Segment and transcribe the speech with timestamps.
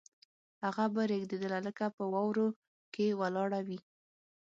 [0.63, 2.47] هغه به رېږدېدله لکه په واورو
[2.93, 3.79] کې ولاړه وي